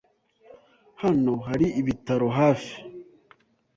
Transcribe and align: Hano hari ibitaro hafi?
Hano 1.01 1.33
hari 1.47 1.67
ibitaro 1.79 2.27
hafi? 2.39 2.75